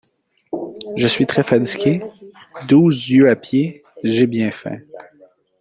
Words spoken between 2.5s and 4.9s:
douze lieues à pied, j’ai bien faim.